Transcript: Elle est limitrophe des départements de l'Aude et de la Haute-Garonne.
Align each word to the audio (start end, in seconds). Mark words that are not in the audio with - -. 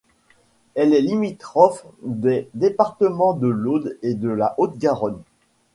Elle 0.73 0.95
est 0.95 1.01
limitrophe 1.01 1.85
des 2.01 2.49
départements 2.55 3.33
de 3.35 3.45
l'Aude 3.45 3.99
et 4.01 4.15
de 4.15 4.29
la 4.29 4.55
Haute-Garonne. 4.57 5.21